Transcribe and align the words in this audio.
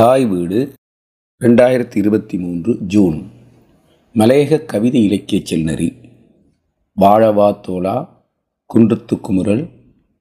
தாய் 0.00 0.26
வீடு 0.26 0.72
ரெண்டாயிரத்தி 1.40 1.96
இருபத்தி 1.96 2.38
மூன்று 2.38 2.78
ஜூன். 2.78 3.22
மலையக 4.14 4.64
கவிதை 4.64 5.04
இலக்கியச் 5.04 5.54
செல்நெறி 5.54 5.94
வாழவா 7.00 7.60
தோலா 7.68 8.08
குன்றத்து 8.74 9.20
குமுறல் 9.20 9.68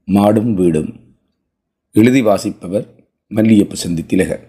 மாடும் 0.05 0.53
வீடும். 0.53 0.99
எழுதி 1.91 2.21
வாசிப்பவர் 2.21 2.87
மல்லியப்பு 3.35 3.73
சந்தி 3.73 4.05
திலகர் 4.05 4.47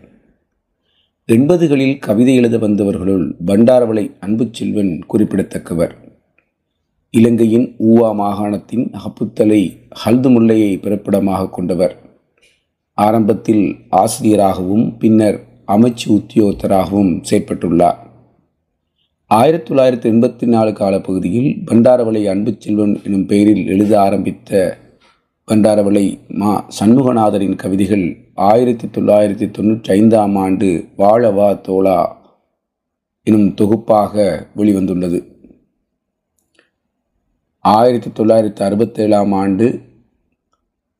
எண்பதுகளில் 1.27 1.99
கவிதை 1.99 2.35
எழுத 2.35 2.59
வந்தவர்களுள் 2.59 3.35
பண்டாரவளை 3.47 4.13
அன்புச்செல்வன் 4.21 5.01
குறிப்பிடத்தக்கவர். 5.15 5.95
இலங்கையின் 7.11 7.77
ஊவா 7.79 8.13
மாகாணத்தின் 8.13 8.95
அப்புத்தலை 9.07 9.77
ஹல்துமுல்லையை 10.05 10.81
பிறப்பிடமாக 10.81 11.49
கொண்டவர். 11.49 12.10
ஆரம்பத்தில் 13.05 13.65
ஆசிரியராகவும் 14.03 14.87
பின்னர் 14.99 15.39
அமைச்சு 15.75 16.07
உத்தியோகத்தராகவும் 16.17 17.13
செயற்பட்டுள்ளார். 17.31 17.99
ஆயிரத்தி 19.31 19.69
தொள்ளாயிரத்தி 19.69 20.09
எண்பத்தி 20.13 20.47
நாலு 20.55 20.71
காலப்பகுதியில் 20.73 21.51
பண்டாரவளை 21.69 22.23
அன்பு 22.33 22.53
செல்வன் 22.59 22.95
எனும் 23.05 23.27
பெயரில் 23.27 23.65
எழுத 23.67 23.93
ஆரம்பித்த 24.01 24.79
பண்டாரவளை 25.49 26.05
மா 26.41 26.53
சண்முகநாதரின் 26.79 27.57
கவிதைகள் 27.63 28.07
ஆயிரத்தி 28.49 28.87
தொள்ளாயிரத்தி 28.97 29.47
தொண்ணூற்றி 29.57 29.91
ஐந்தாம் 29.99 30.37
ஆண்டு 30.37 30.69
வாழவா 30.99 31.49
தோழா 31.61 32.01
எனும் 33.27 33.49
தொகுப்பாக 33.61 34.25
வெளிவந்துள்ளது. 34.57 35.21
ஆயிரத்தி 37.65 38.11
தொள்ளாயிரத்தி 38.19 38.63
அறுபத்தேழாம் 38.69 39.35
ஆண்டு 39.43 39.67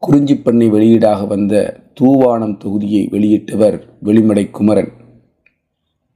குறிஞ்சிப்பண்ணை 0.03 0.67
வெளியீடாக 0.75 1.27
வந்த 1.27 1.55
தூவானம் 2.01 2.57
தொகுதியை 2.57 3.09
வெளியிட்டவர் 3.13 3.83
வெளிமடை 4.05 4.51
குமரன். 4.51 4.93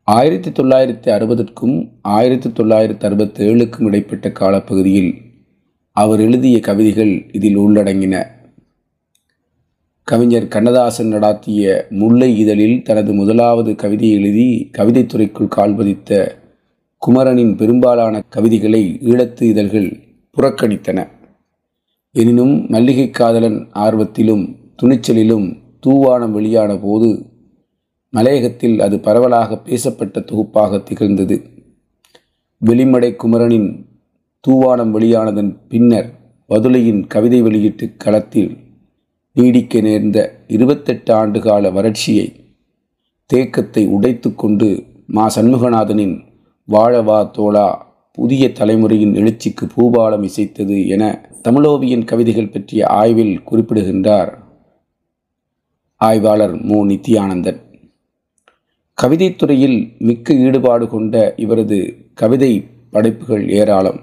ஆயிரத்தி 0.02 0.50
தொள்ளாயிரத்தி 0.50 1.10
அறுபதுக்கும் 1.10 1.88
ஆயிரத்தி 2.00 2.50
தொள்ளாயிரத்தி 2.50 3.04
அறுபத்தி 3.04 3.46
ஏழுக்கும் 3.46 3.84
இடைப்பட்ட 3.84 4.32
காலப்பகுதியில் 4.32 5.14
அவர் 5.92 6.20
எழுதிய 6.20 6.60
கவிதைகள் 6.60 7.30
இதில் 7.32 7.58
உள்ளடங்கின. 7.58 8.26
கவிஞர் 10.02 10.48
கண்ணதாசன் 10.48 11.12
நடாத்திய 11.12 11.88
முல்லை 11.90 12.38
இதழில் 12.38 12.82
தனது 12.82 13.12
முதலாவது 13.12 13.74
கவிதையை 13.74 14.16
எழுதி 14.16 14.70
கவிதைத்துறைக்குள் 14.78 15.48
கால்பதித்த 15.56 16.36
குமரனின் 16.98 17.56
பெரும்பாலான 17.56 18.22
கவிதைகளை 18.28 18.98
ஈழத்து 19.04 19.42
இதழ்கள் 19.42 20.00
புறக்கணித்தன. 20.36 21.08
எனினும் 22.12 22.66
மல்லிகை 22.68 23.10
காதலன் 23.10 23.68
ஆர்வத்திலும் 23.74 24.54
துணிச்சலிலும் 24.82 25.62
தூவானம் 25.86 26.30
வெளியான 26.30 26.78
போது 26.78 27.32
மலையகத்தில் 28.10 28.80
அது 28.80 29.00
பரவலாக 29.00 29.58
பேசப்பட்ட 29.58 30.20
தொகுப்பாக 30.20 30.78
திகழ்ந்தது. 30.78 31.50
வெளிமடை 32.66 33.16
குமரனின் 33.16 33.86
தூவானம் 34.48 34.90
வெளியானதன் 34.90 35.56
பின்னர் 35.68 36.10
வதுளையின் 36.48 37.06
கவிதை 37.06 37.42
வெளியீட்டு 37.42 37.96
களத்தில் 37.96 38.58
நீடிக்க 39.32 39.80
நேர்ந்த 39.80 40.44
இருபத்தெட்டு 40.46 41.12
ஆண்டு 41.14 41.40
கால 41.40 41.70
வறட்சியை 41.70 42.52
தேக்கத்தை 43.34 43.88
உடைத்து 43.88 44.34
கொண்டு 44.34 44.84
மா 45.06 45.30
சண்முகநாதனின் 45.36 46.24
வாழவா 46.72 47.30
தோழா 47.30 47.86
புதிய 48.12 48.48
தலைமுறையின் 48.48 49.14
எழுச்சிக்கு 49.14 49.64
பூபாலம் 49.76 50.28
இசைத்தது 50.28 50.86
என 50.86 51.28
தமிழோவியன் 51.48 52.04
கவிதைகள் 52.04 52.50
பற்றிய 52.50 52.86
ஆய்வில் 52.86 53.42
குறிப்பிடுகின்றார். 53.42 54.43
ஆய்வாளர் 55.96 56.62
மு. 56.62 56.86
நித்யானந்தன் 56.86 57.60
கவிதைத்துறையில் 59.02 59.98
மிக்க 59.98 60.34
ஈடுபாடு 60.34 60.88
கொண்ட 60.88 61.34
இவரது 61.36 61.94
கவிதை 62.14 62.64
படைப்புகள் 62.90 63.48
ஏராளம். 63.48 64.00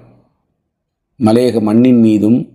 மலையக 1.18 1.60
மண்ணின் 1.60 2.00
மீதும் 2.00 2.50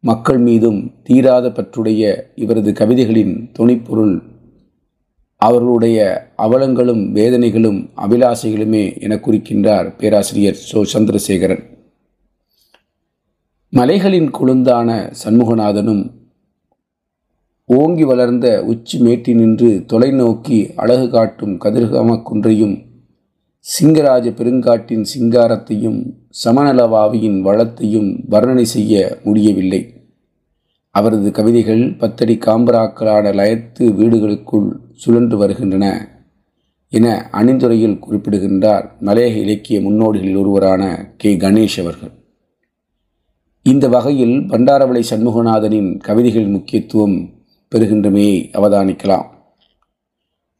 மக்கள் 0.00 0.38
மீதும் 0.38 0.92
தீராத 1.02 1.48
பற்றுடைய 1.48 2.22
இவரது 2.34 2.72
கவிதைகளின் 2.72 3.50
துணைப்பொருள் 3.58 4.22
அவர்களுடைய 5.36 6.28
அவலங்களும் 6.38 7.12
வேதனைகளும் 7.14 7.90
அபிலாசைகளுமே 7.96 9.00
என 9.00 9.14
குறிக்கின்றார் 9.16 9.96
பேராசிரியர் 9.96 10.58
சோ. 10.72 10.82
சந்திரசேகரன். 10.82 11.64
மலைகளின் 13.70 14.30
கொழுந்தான 14.30 15.12
சண்முகநாதனும் 15.24 16.10
ஓங்கி 17.76 18.04
வளர்ந்த 18.04 18.64
உச்சி 18.64 19.00
மேட்டினின்று 19.00 19.68
தொலைநோக்கி 19.92 20.72
அழகு 20.76 21.10
காட்டும் 21.10 21.60
கதிர்காம 21.60 22.22
குன்றையும் 22.22 22.78
சிங்கராஜ 23.58 24.30
பெருங்காட்டின் 24.30 25.04
சிங்காரத்தையும் 25.18 26.12
சமநலவாவியின் 26.44 27.40
வளத்தையும் 27.40 28.20
வர்ணனை 28.30 28.62
செய்ய 28.62 29.18
முடியவில்லை. 29.24 29.80
அவரது 30.90 31.30
கவிதைகள் 31.30 31.94
பத்தடி 31.94 32.38
காம்பராக்களான 32.40 33.32
லயத்து 33.32 33.78
வீடுகளுக்குள் 33.78 34.68
சுழன்று 34.92 35.36
வருகின்றன 35.36 35.86
என 36.88 37.28
அணிந்துரையில் 37.32 37.98
குறிப்பிடுகின்றார் 37.98 38.96
மலையக 39.00 39.36
இலக்கிய 39.36 39.80
முன்னோடிகளில் 39.80 40.38
ஒருவரான 40.38 41.12
கே. 41.16 41.36
கணேஷ் 41.36 41.80
அவர்கள். 41.80 42.10
இந்த 43.62 43.88
வகையில் 43.88 44.40
பண்டாரவளை 44.40 45.02
சண்முகநாதனின் 45.10 46.00
கவிதைகளின் 46.00 46.50
முக்கியத்துவம் 46.50 47.40
பெறுகின்றமையை 47.72 48.48
அவதானிக்கலாம். 48.52 49.26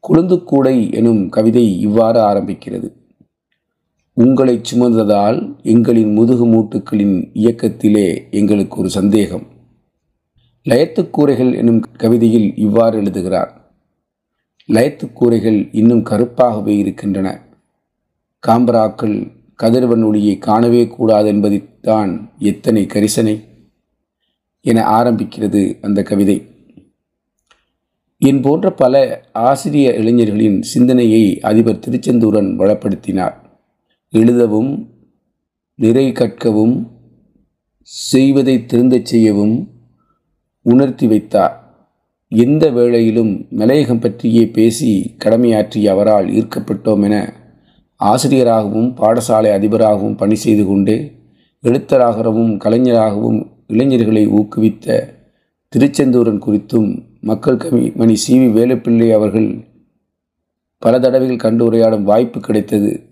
குழுந்துக்கூடை 0.09 0.93
எனும் 0.93 1.29
கவிதை 1.29 1.79
இவ்வாறு 1.79 2.19
ஆரம்பிக்கிறது. 2.19 2.91
உங்களை 4.13 4.61
சுமந்ததால் 4.71 5.55
எங்களின் 5.63 6.13
முதுகு 6.13 6.45
மூட்டுக்களின் 6.47 7.29
இயக்கத்திலே 7.33 8.27
எங்களுக்கு 8.31 8.79
ஒரு 8.79 8.89
சந்தேகம். 8.89 9.47
லயத்துக்கூரைகள் 10.69 11.55
எனும் 11.55 11.79
கவிதையில் 11.79 12.55
இவ்வாறு 12.55 12.97
எழுதுகிறார். 12.97 13.75
லயத்துக்கூரைகள் 14.67 15.69
இன்னும் 15.71 16.03
கருப்பாகவே 16.03 16.67
இருக்கின்றன. 16.67 17.41
காம்பராக்கள் 18.47 19.31
கதிர்வன் 19.55 20.03
ஒளியை 20.03 20.37
காணவே 20.37 20.87
கூடாது 20.87 21.27
என்பதைத்தான் 21.27 22.31
எத்தனை 22.39 22.85
கரிசனை 22.85 23.43
என 24.61 25.03
ஆரம்பிக்கிறது 25.03 25.77
அந்த 25.81 26.03
கவிதை. 26.03 26.52
என் 28.23 28.41
போன்ற 28.41 28.71
பல 28.71 29.21
ஆசிரிய 29.31 29.93
இளைஞர்களின் 29.93 30.61
சிந்தனையை 30.61 31.39
அதிபர் 31.41 31.79
திருச்செந்தூரன் 31.79 32.59
வளப்படுத்தினார். 32.59 33.35
எழுதவும் 34.09 34.71
நிறை 35.75 36.11
கற்கவும் 36.11 36.75
செய்வதை 37.81 38.65
திருந்தச் 38.65 39.05
செய்யவும் 39.05 39.55
உணர்த்தி 40.61 41.07
வைத்தார். 41.07 41.55
எந்த 42.27 42.71
வேளையிலும் 42.71 43.47
மலையகம் 43.51 43.99
பற்றியே 43.99 44.47
பேசி 44.47 45.15
கடமையாற்றிய 45.25 45.89
அவரால் 45.89 46.27
ஈர்க்கப்பட்டோம் 46.27 47.03
என 47.03 47.33
ஆசிரியராகவும் 47.95 48.95
பாடசாலை 48.97 49.51
அதிபராகவும் 49.51 50.17
பணி 50.17 50.35
செய்து 50.35 50.65
கொண்டு 50.65 50.95
எழுத்தராகவும் 51.63 52.57
கலைஞராகவும் 52.57 53.39
இளைஞர்களை 53.67 54.27
ஊக்குவித்த 54.27 54.87
திருச்செந்தூரன் 55.69 56.39
குறித்தும் 56.39 56.89
மக்கள் 57.23 57.57
கவி 57.57 57.91
மணி 57.95 58.15
சி 58.15 58.39
வி 58.39 58.47
வேலுப்பிள்ளை 58.51 59.13
அவர்கள் 59.13 59.65
பல 60.79 60.99
தடவைகள் 60.99 61.37
கண்டு 61.37 61.71
உரையாடும் 61.71 62.03
வாய்ப்பு 62.03 62.39
கிடைத்தது. 62.39 63.03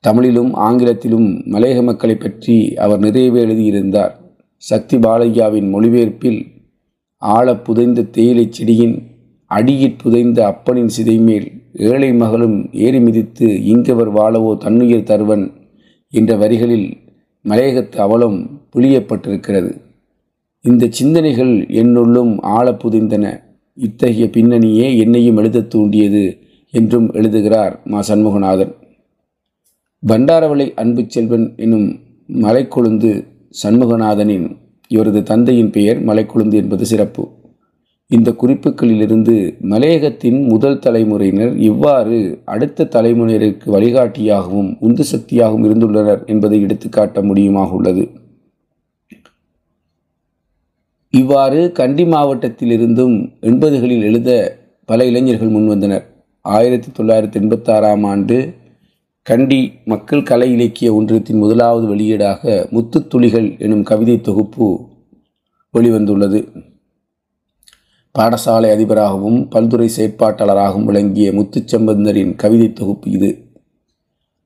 தமிழிலும் 0.00 0.54
ஆங்கிலத்திலும் 0.54 1.26
மலையக 1.44 1.82
மக்களை 1.82 2.14
பற்றி 2.16 2.74
அவர் 2.74 2.98
நிறையவே 2.98 3.40
எழுதியிருந்தார். 3.40 4.12
சக்தி 4.56 4.96
பாலையாவின் 4.96 5.68
மொழிபெயர்ப்பில் 5.74 6.40
ஆழ 7.18 7.56
புதைந்த 7.56 8.02
தேயிலை 8.02 8.48
செடியின் 8.50 8.96
அடியிற் 9.46 9.98
புதைந்த 10.02 10.38
அப்பனின் 10.46 10.92
சிதைமேல் 10.96 11.48
ஏழை 11.72 12.12
மகளும் 12.12 12.70
ஏறி 12.72 13.00
மிதித்து 13.00 13.64
இங்கவர் 13.64 14.12
வாழவோ 14.14 14.56
தன்னுயிர் 14.56 15.02
தருவன் 15.02 15.52
என்ற 16.12 16.36
வரிகளில் 16.36 16.88
மலையகத்து 17.44 17.96
அவலம் 17.96 18.38
புளியப்பட்டிருக்கிறது 18.74 19.72
இந்த 20.68 20.86
சிந்தனைகள் 20.90 21.66
என்னுள்ளும் 21.66 22.36
ஆழ 22.40 22.72
புதிந்தன 22.72 23.40
இத்தகைய 23.74 24.30
பின்னணியே 24.30 24.98
என்னையும் 24.98 25.36
எழுத 25.36 25.60
தூண்டியது 25.62 26.38
என்றும் 26.74 27.12
எழுதுகிறார் 27.12 27.80
மா. 27.84 28.00
சண்முகநாதன். 28.08 28.72
பண்டாரவளை 30.02 30.72
அன்பு 30.74 31.04
செல்வன் 31.08 31.52
எனும் 31.56 31.98
மலைக்கொழுந்து 32.26 33.10
சண்முகநாதனின் 33.62 34.46
இவரது 34.88 35.22
தந்தையின் 35.22 35.70
பெயர் 35.70 36.04
மலைக்கொழுந்து 36.04 36.54
என்பது 36.54 36.86
சிறப்பு. 36.86 37.28
இந்த 38.10 38.34
குறிப்புகளிலிருந்து 38.42 39.36
மலையகத்தின் 39.60 40.48
முதல் 40.48 40.78
தலைமுறையினர் 40.78 41.56
இவ்வாறு 41.56 42.42
அடுத்த 42.44 42.88
தலைமுறையினருக்கு 42.90 43.66
வழிகாட்டியாகவும் 43.66 44.76
உந்து 44.80 45.04
சக்தியாகவும் 45.04 45.64
இருந்துள்ளனர் 45.64 46.26
என்பதை 46.26 46.60
எடுத்துக்காட்ட 46.60 47.22
முடியுமாக 47.22 47.70
உள்ளது. 47.70 48.22
இவ்வாறு 51.14 51.72
கண்டி 51.72 52.04
மாவட்டத்திலிருந்தும் 52.04 53.32
எண்பதுகளில் 53.40 54.02
எழுத 54.02 54.58
பல 54.84 55.04
இளைஞர்கள் 55.04 55.48
முன்வந்தனர் 55.48 56.04
ஆயிரத்தி 56.40 57.02
தொள்ளாயிரத்தி 57.02 57.42
எண்பத்தாறாம் 57.42 58.06
ஆண்டு 58.06 58.54
கண்டி 59.22 59.72
மக்கள் 59.84 60.22
கலை 60.22 60.52
இலக்கிய 60.52 60.94
ஒன்றியத்தின் 60.94 61.36
முதலாவது 61.36 61.94
வெளியீடாக 61.94 62.66
முத்துத்துளிகள் 62.70 63.58
எனும் 63.58 63.82
கவிதை 63.82 64.20
தொகுப்பு 64.20 64.80
வெளிவந்துள்ளது. 65.74 66.62
பாடசாலை 68.18 68.70
அதிபராகவும் 68.70 69.48
பல்துறை 69.50 69.88
செயற்பாட்டாளராகவும் 69.96 70.84
விளங்கிய 70.84 71.32
முத்துச்சம்பந்தரின் 71.32 72.34
கவிதை 72.36 72.72
தொகுப்பு 72.72 73.10
இது. 73.10 73.43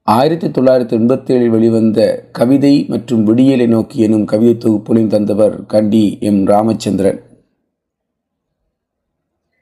ஆயிரத்தி 0.09 0.49
தொள்ளாயிரத்தி 0.49 1.01
எண்பத்தி 1.01 1.31
ஏழில் 1.31 1.49
வெளிவந்த 1.49 2.29
கவிதை 2.33 2.85
மற்றும் 2.89 3.27
விடியலை 3.27 3.69
நோக்கி 3.69 4.01
எனும் 4.01 4.25
கவிதை 4.25 4.55
தொகுப்புகளையும் 4.55 5.07
தந்தவர் 5.07 5.67
கண்டி 5.67 6.17
எம் 6.21 6.47
ராமச்சந்திரன். 6.47 7.23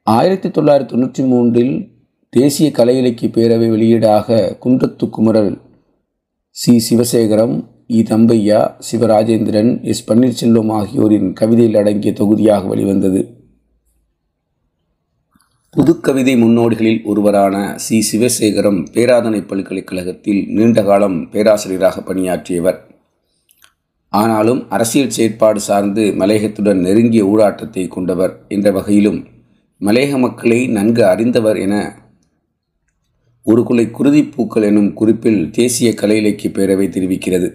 ஆயிரத்தி 0.03 0.49
தொள்ளாயிரத்தி 0.49 0.89
தொண்ணூற்றி 0.93 1.27
மூன்றில் 1.27 1.89
தேசிய 2.29 2.71
கலை 2.71 2.99
இலக்கிய 2.99 3.31
பேரவை 3.35 3.71
வெளியீடாக 3.71 4.57
குன்றத்து 4.65 5.11
குமரல் 5.11 5.59
சி. 6.51 6.83
சிவசேகரம் 6.91 7.65
இ. 7.89 8.03
தம்பையா 8.03 8.71
சிவராஜேந்திரன் 8.93 9.83
எஸ். 9.83 10.13
பன்னீர்செல்வம் 10.13 10.73
ஆகியோரின் 10.73 11.33
கவிதையில் 11.33 11.77
அடங்கிய 11.77 12.13
தொகுதியாக 12.13 12.67
வெளிவந்தது. 12.67 13.36
புதுக்கவிதை 15.77 16.33
முன்னோடிகளில் 16.43 17.05
ஒருவரான 17.05 17.79
சி. 17.79 17.97
சிவசேகரம் 18.11 18.79
பேராதனை 18.93 19.47
பல்கலைக்கழகத்தில் 19.47 20.49
நீண்ட 20.49 20.83
காலம் 20.83 21.31
பேராசிரியராக 21.31 22.01
பணியாற்றியவர். 22.01 22.87
ஆனாலும் 24.09 24.71
அரசியல் 24.71 25.11
செயற்பாடு 25.11 25.61
சார்ந்து 25.61 26.13
மலையகத்துடன் 26.19 26.81
நெருங்கிய 26.81 27.25
ஊடாட்டத்தை 27.25 27.89
கொண்டவர் 27.89 28.45
என்ற 28.49 28.71
வகையிலும் 28.71 29.27
மலையக 29.81 30.19
மக்களை 30.19 30.67
நன்கு 30.67 31.07
அறிந்தவர் 31.07 31.57
என 31.57 31.95
ஒரு 33.45 33.63
குலை 33.63 33.87
குருதிப்பூக்கள் 33.87 34.63
எனும் 34.63 34.93
குறிப்பில் 34.93 35.51
தேசிய 35.51 35.95
கலை 35.95 36.17
இலக்கிய 36.17 36.53
பேரவை 36.55 36.89
தெரிவிக்கிறது. 36.89 37.53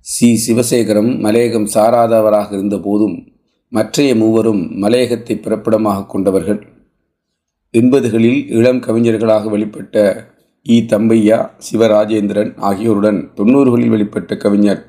சி. 0.00 0.40
சிவசேகரம் 0.46 1.18
மலையகம் 1.18 1.70
சாராதவராக 1.74 2.52
இருந்தபோதும் 2.52 3.28
மற்றைய 3.68 4.14
மூவரும் 4.14 4.82
மலையகத்தை 4.82 5.40
பிறப்பிடமாக 5.40 6.06
கொண்டவர்கள். 6.06 6.69
எண்பதுகளில் 7.74 8.46
இளம் 8.48 8.80
கவிஞர்களாக 8.80 9.44
வெளிப்பட்ட 9.48 9.96
இ. 10.68 10.78
தம்பையா 10.86 11.50
சிவராஜேந்திரன் 11.72 12.52
ஆகியோருடன் 12.56 13.30
தொண்ணூறுகளில் 13.36 13.92
வெளிப்பட்ட 13.92 14.36
கவிஞர் 14.36 14.80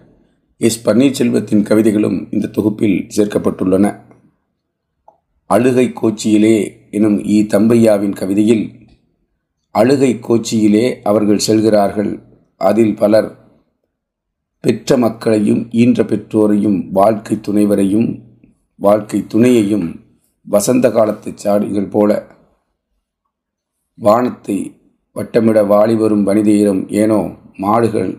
எஸ். 0.58 0.90
பன்னீர்செல்வத்தின் 0.90 1.62
கவிதைகளும் 1.62 2.28
இந்த 2.32 2.48
தொகுப்பில் 2.48 3.08
சேர்க்கப்பட்டுள்ளன. 3.16 4.00
அழுகை 5.46 5.94
கோச்சியிலே 5.94 6.56
எனும் 6.92 7.20
இ. 7.20 7.48
தம்பையாவின் 7.54 8.16
கவிதையில் 8.16 8.66
அழுகை 9.72 10.20
கோச்சியிலே 10.22 10.96
அவர்கள் 11.04 11.46
செல்கிறார்கள். 11.48 12.20
அதில் 12.58 12.96
பலர் 12.96 13.30
பெற்ற 14.60 14.98
மக்களையும் 14.98 15.68
ஈன்ற 15.72 16.04
பெற்றோரையும் 16.04 16.90
வாழ்க்கை 16.92 17.38
துணைவரையும் 17.38 18.22
வாழ்க்கை 18.76 19.26
துணையையும் 19.34 19.88
வசந்த 20.46 20.92
காலத்து 20.92 21.34
சாடிகள் 21.44 21.90
போல 21.90 22.40
வானத்தை 23.96 24.76
வட்டமிட 25.16 25.68
வாளி 25.68 25.98
வரும் 25.98 26.28
வனிதையிடம் 26.28 26.92
ஏனோ 26.92 27.36
மாடுகள் 27.58 28.18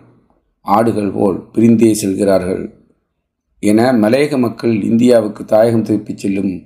ஆடுகள் 0.61 1.11
போல் 1.11 1.49
பிரிந்தே 1.53 1.91
செல்கிறார்கள். 1.91 2.73
என 3.59 3.91
மலையக 3.91 4.39
மக்கள் 4.39 4.83
இந்தியாவுக்கு 4.83 5.45
தாயகம் 5.45 5.83
திருப்பிச் 5.83 6.17
செல்லும் 6.17 6.61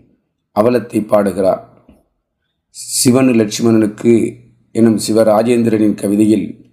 அவலத்தை 0.60 1.08
பாடுகிறார். 1.08 1.88
சிவனு 3.06 3.34
லட்சுமணனுக்கு 3.34 4.36
எனும் 4.72 5.00
சிவராஜேந்திரனின் 5.08 5.94
கவிதையில் 5.94 6.66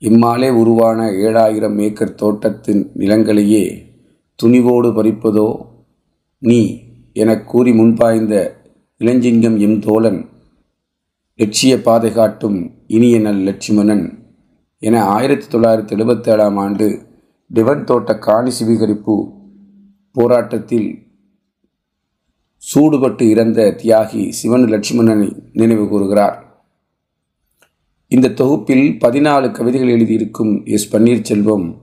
இம்மாலே 0.00 0.50
உருவான 0.50 1.10
ஏழாயிரம் 1.10 1.80
ஏக்கர் 1.80 2.14
தோட்டத்தின் 2.14 2.90
நிலங்களையே 2.96 3.82
துணிவோடு 4.42 4.92
பறிப்பதோ? 4.92 5.66
நீ 6.38 6.82
எனக் 7.12 7.48
கூறி 7.48 7.72
முன்பாய்ந்த 7.72 8.52
இளஞ்சிங்கம் 8.98 9.58
எம் 9.58 9.80
தோழன் 9.80 10.26
லட்சிய 11.38 11.82
பாதை 11.82 12.12
காட்டும் 12.12 12.70
இனிய 12.86 13.18
நல் 13.20 13.40
லட்சுமணன் 13.40 14.04
என 14.78 15.02
ஆயிரத்தி 15.04 15.58
தொள்ளாயிரத்தி 15.58 15.94
எழுபத்தேழாம் 15.96 16.54
ஆண்டு 16.54 16.86
டிவன் 17.54 17.84
தோட்ட 17.84 18.18
காணி 18.18 18.50
சுவீகரிப்பு 18.50 19.16
போராட்டத்தில் 20.12 20.88
சூடுபட்டு 22.62 23.22
இறந்த 23.22 23.74
தியாகி 23.82 24.28
சிவன் 24.28 24.64
லட்சுமணனை 24.64 25.28
நினைவு 25.52 25.88
கூறுகிறார். 25.88 26.64
இந்த 28.08 28.28
தொகுப்பில் 28.28 28.96
பதினாலு 29.00 29.50
கவிதைகள் 29.50 29.94
எழுதியிருக்கும் 29.98 30.66
எஸ் 30.66 30.96
பன்னீர்செல்வம் 30.96 31.76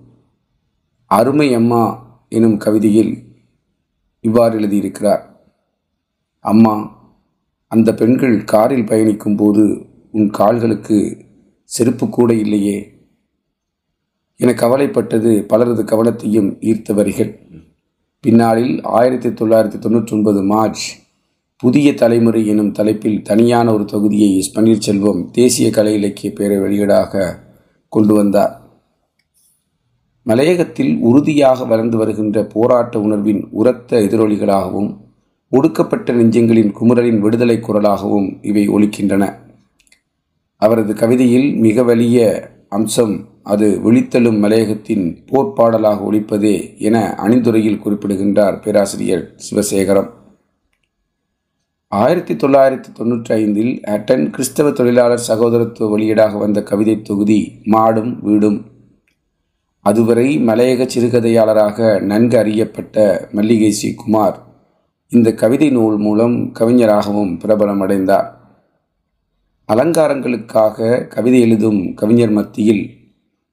அருமை 1.06 1.54
அம்மா 1.54 1.84
எனும் 2.30 2.58
கவிதையில் 2.58 3.14
இவ்வாறு 4.22 4.60
எழுதியிருக்கிறார். 4.60 5.24
அம்மா 6.40 7.02
அந்த 7.74 7.94
பெண்கள் 7.94 8.44
காரில் 8.44 8.86
பயணிக்கும் 8.86 9.36
போது 9.36 9.86
உன் 10.12 10.30
கால்களுக்கு 10.30 11.18
செருப்பு 11.64 12.10
கூட 12.10 12.34
இல்லையே. 12.34 12.94
என 14.36 14.54
கவலைப்பட்டது 14.54 15.42
பலரது 15.42 15.84
கவனத்தையும் 15.84 16.50
ஈர்த்த 16.60 16.94
வரிகள். 16.94 17.32
பின்னாளில் 18.22 18.82
ஆயிரத்தி 18.84 19.30
தொள்ளாயிரத்தி 19.30 19.82
தொண்ணூற்றி 19.82 20.12
ஒன்பது 20.12 20.42
மார்ச் 20.44 21.02
புதிய 21.58 21.94
தலைமுறை 21.94 22.48
எனும் 22.48 22.72
தலைப்பில் 22.72 23.22
தனியான 23.22 23.74
ஒரு 23.74 23.86
தொகுதியை 23.86 24.38
எஸ். 24.38 24.60
பன்னீர்செல்வம் 24.60 25.32
தேசிய 25.32 25.70
கலை 25.70 25.94
இலக்கிய 25.94 26.34
பேரை 26.34 26.58
வெளியீடாக 26.58 27.36
கொண்டு 27.90 28.14
வந்தார். 28.14 28.62
மலையகத்தில் 30.24 30.98
உறுதியாக 30.98 31.66
வளர்ந்து 31.66 31.98
வருகின்ற 31.98 32.46
போராட்ட 32.46 33.00
உணர்வின் 33.00 33.48
உரத்த 33.52 34.00
எதிரொலிகளாகவும் 34.00 34.98
ஒடுக்கப்பட்ட 35.56 36.14
நெஞ்சங்களின் 36.14 36.72
குமுறலின் 36.80 37.20
விடுதலை 37.20 37.60
குரலாகவும் 37.60 38.38
இவை 38.42 38.70
ஒலிக்கின்றன. 38.70 39.34
அவரது 40.58 40.94
கவிதையில் 40.96 41.56
மிக 41.56 41.84
வலிய 41.84 42.50
அம்சம் 42.70 43.28
அது 43.44 43.80
விழித்தெழும் 43.84 44.40
மலையகத்தின் 44.40 45.18
போர்ப்பாடலாக 45.32 46.00
ஒழிப்பதே 46.10 46.78
என 46.78 47.16
அணிந்துரையில் 47.18 47.78
குறிப்பிடுகின்றார் 47.78 48.60
பேராசிரியர் 48.60 49.36
சிவசேகரம். 49.50 50.10
ஆயிரத்தி 51.88 52.34
தொள்ளாயிரத்தி 52.34 52.92
தொன்னூற்றி 53.00 53.32
ஐந்தில் 53.32 53.82
அட்டன் 53.86 54.30
கிறிஸ்தவ 54.30 54.72
தொழிலாளர் 54.72 55.26
சகோதரத்துவ 55.28 55.98
வெளியீடாக 55.98 56.38
வந்த 56.38 56.64
கவிதை 56.64 57.02
தொகுதி 57.02 57.60
மாடும் 57.66 58.20
வீடும். 58.22 58.66
அதுவரை 59.80 60.40
மலையக 60.40 60.88
சிறுகதையாளராக 60.96 62.02
நன்கு 62.02 62.38
அறியப்பட்ட 62.38 63.28
மல்லிகை 63.32 63.72
சி. 63.72 63.94
குமார். 63.94 64.52
இந்த 65.14 65.34
கவிதை 65.34 65.70
நூல் 65.70 65.98
மூலம் 65.98 66.52
கவிஞராகவும் 66.52 67.40
பிரபலமடைந்தார். 67.40 68.30
அலங்காரங்களுக்காக 69.70 71.08
கவிதை 71.08 71.42
எழுதும் 71.42 71.94
கவிஞர் 71.94 72.30
மத்தியில் 72.30 72.84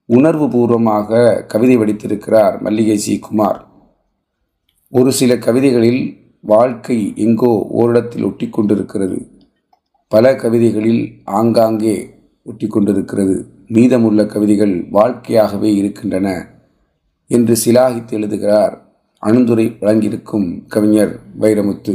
உணர்வு 0.06 0.48
பூர்வமாக 0.48 1.44
கவிதை 1.46 1.76
வடித்திருக்கிறார் 1.76 2.60
மல்லிகை 2.60 2.96
சி 2.96 3.18
குமார். 3.18 3.60
ஒரு 4.88 5.12
சில 5.12 5.36
கவிதைகளில் 5.36 6.02
வாழ்க்கை 6.40 7.12
எங்கோ 7.16 7.66
ஓரிடத்தில் 7.70 8.24
ஒட்டி 8.24 8.48
கொண்டிருக்கிறது 8.48 9.18
பல 10.08 10.34
கவிதைகளில் 10.34 11.02
ஆங்காங்கே 11.24 11.96
ஒட்டி 12.42 12.66
கொண்டிருக்கிறது 12.66 13.36
மீதமுள்ள 13.66 14.26
கவிதைகள் 14.26 14.86
வாழ்க்கையாகவே 14.92 15.72
இருக்கின்றன 15.74 16.28
என்று 17.26 17.56
சிலாகித்து 17.64 18.10
எழுதுகிறார் 18.10 18.89
அணுந்துரை 19.22 19.64
வழங்கியிருக்கும் 19.80 20.66
கவிஞர் 20.68 21.12
வைரமுத்து. 21.40 21.94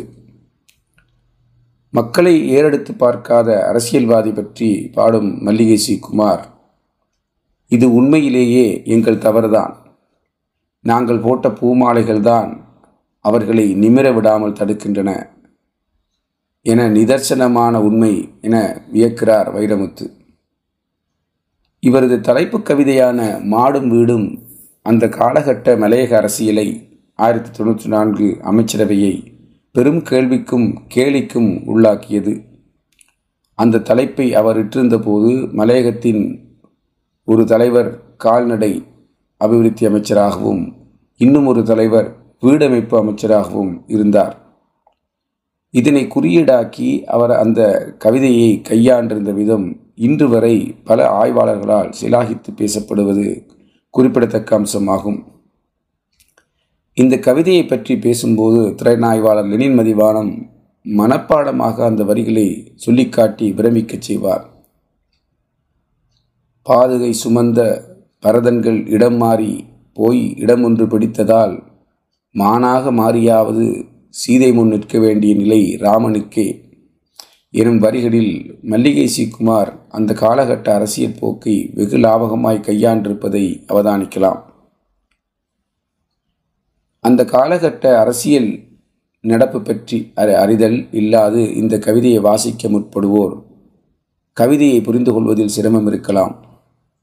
மக்களை 1.89 2.33
ஏறெடுத்து 2.55 2.91
பார்க்காத 2.93 3.67
அரசியல்வாதி 3.67 4.31
பற்றி 4.31 4.69
பாடும் 4.93 5.43
மல்லிகை 5.43 5.77
சி 5.77 5.99
குமார் 5.99 6.43
இது 7.71 7.93
உண்மையிலேயே 7.93 8.83
எங்கள் 8.85 9.17
தவறுதான். 9.17 9.73
நாங்கள் 10.81 11.19
போட்ட 11.19 11.49
பூமாலைகள்தான் 11.49 12.51
அவர்களை 13.21 13.65
நிமிர 13.75 14.13
விடாமல் 14.13 14.57
தடுக்கின்றன 14.59 15.11
என 16.61 16.89
நிதர்சனமான 16.89 17.75
உண்மை 17.77 18.13
என 18.41 18.55
வியக்கிறார் 18.93 19.49
வைரமுத்து. 19.55 20.05
இவரது 21.79 22.21
தலைப்பு 22.21 22.57
கவிதையான 22.59 23.19
மாடும் 23.53 23.87
வீடும் 23.87 24.27
அந்த 24.81 25.07
காலகட்ட 25.07 25.77
மலையக 25.77 26.13
அரசியலை 26.15 26.67
ஆயிரத்தி 27.17 27.63
தொண்ணூற்றி 27.63 27.87
நான்கு 27.87 28.37
அமைச்சரவையை 28.43 29.23
பெரும் 29.71 29.97
கேள்விக்கும் 29.97 30.75
கேலிக்கும் 30.95 31.63
உள்ளாக்கியது. 31.67 32.43
அந்த 33.53 33.77
தலைப்பை 33.77 34.35
அவர் 34.35 34.65
இட்டிருந்தபோது 34.65 35.51
மலையகத்தின் 35.51 36.39
ஒரு 37.25 37.45
தலைவர் 37.45 38.15
கால்நடை 38.17 38.83
அபிவிருத்தி 39.37 39.87
அமைச்சராகவும் 39.87 40.73
இன்னும் 41.17 41.45
ஒரு 41.45 41.63
தலைவர் 41.63 42.15
வீடமைப்பு 42.41 42.95
அமைச்சராகவும் 42.97 43.83
இருந்தார். 43.87 44.35
இதனை 45.71 46.07
குறியீடாக்கி 46.07 47.03
அவர் 47.03 47.31
அந்த 47.31 47.93
கவிதையை 47.97 48.61
கையாண்டிருந்த 48.61 49.31
விதம் 49.31 49.79
இன்று 49.95 50.29
வரை 50.29 50.75
பல 50.83 51.23
ஆய்வாளர்களால் 51.23 51.93
சிலாகித்து 52.01 52.51
பேசப்படுவது 52.55 53.45
குறிப்பிடத்தக்க 53.89 54.59
அம்சமாகும். 54.59 55.23
இந்த 56.97 57.17
கவிதையை 57.17 57.65
பற்றி 57.65 57.97
பேசும்போது 57.97 58.75
திறனாய்வாளர் 58.75 59.47
லெனின் 59.47 59.79
மதிவானம் 59.79 60.47
மனப்பாடமாக 60.85 61.83
அந்த 61.85 62.03
வரிகளை 62.03 62.73
சொல்லிக்காட்டி 62.85 63.53
பிரமிக்கச் 63.55 64.01
செய்வார். 64.01 64.49
பாதுகை 66.69 67.13
சுமந்த 67.23 67.81
பரதன்கள் 68.21 68.87
இடம் 68.87 69.17
மாறி 69.17 69.65
போய் 69.93 70.37
இடம் 70.37 70.63
ஒன்று 70.63 70.85
பிடித்ததால் 70.85 71.63
மானாக 72.31 72.91
மாறியாவது 72.91 73.87
சீதை 74.09 74.53
முன் 74.53 74.67
நிற்க 74.67 74.99
வேண்டிய 74.99 75.35
நிலை 75.35 75.77
ராமனுக்கே. 75.81 76.61
எனும் 77.51 77.79
வரிகளில் 77.79 78.59
மல்லிகை 78.61 79.07
சி 79.07 79.31
அந்த 79.89 80.13
காலகட்ட 80.13 80.67
அரசியல் 80.69 81.19
போக்கை 81.19 81.71
வெகு 81.73 81.97
லாபகமாய் 81.97 82.65
கையாண்டிருப்பதை 82.67 83.63
அவதானிக்கலாம். 83.67 84.53
அந்த 87.07 87.21
காலகட்ட 87.25 87.85
அரசியல் 88.03 88.49
நடப்பு 89.23 89.61
பற்றி 89.61 89.97
அறிதல் 90.15 90.77
இல்லாது 90.91 91.41
இந்த 91.55 91.79
கவிதையை 91.79 92.19
வாசிக்க 92.19 92.69
முற்படுவோர். 92.69 93.35
கவிதையை 94.33 94.81
புரிந்து 94.81 95.11
கொள்வதில் 95.13 95.53
சிரமம் 95.55 95.87
இருக்கலாம். 95.87 96.33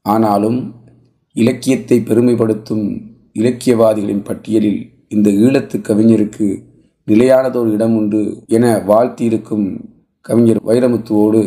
ஆனாலும் 0.05 0.59
இலக்கியத்தை 1.35 1.97
பெருமைப்படுத்தும் 1.99 2.85
இலக்கியவாதிகளின் 3.39 4.23
பட்டியலில் 4.23 4.81
இந்த 5.09 5.29
ஈழத்து 5.29 5.77
கவிஞருக்கு 5.89 6.47
நிலையானதொரு 7.07 7.69
இடம் 7.71 7.95
உண்டு 7.95 8.21
என 8.47 8.65
வாழ்த்தியிருக்கும் 8.87 9.67
கவிஞர் 10.21 10.61
வைரமுத்துவோடு 10.65 11.41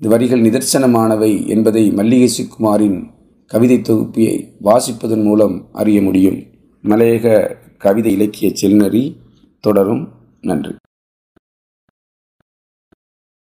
இந்த 0.00 0.08
வரிகள் 0.14 0.44
நிதர்சனமானவை 0.46 1.32
என்பதை 1.46 1.84
மல்லிகை 1.90 2.28
சுக்குமாரின் 2.28 2.98
கவிதை 3.50 3.78
தொகுப்பியை 3.80 4.36
வாசிப்பதன் 4.62 5.22
மூலம் 5.22 5.56
அறிய 5.72 6.02
முடியும். 6.02 6.38
மலையக 6.84 7.56
கவிதை 7.78 8.12
இலக்கிய 8.12 8.52
செல்நறி 8.62 9.16
தொடரும். 9.60 10.08
நன்றி. 10.40 10.74